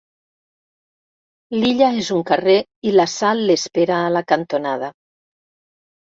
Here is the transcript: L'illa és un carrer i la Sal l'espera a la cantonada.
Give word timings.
L'illa 1.55 1.89
és 2.05 2.09
un 2.15 2.23
carrer 2.31 2.57
i 2.91 2.95
la 2.97 3.07
Sal 3.17 3.45
l'espera 3.51 4.01
a 4.09 4.09
la 4.17 4.25
cantonada. 4.35 4.93